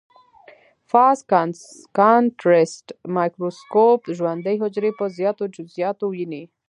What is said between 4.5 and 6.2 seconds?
حجرې په زیاتو جزئیاتو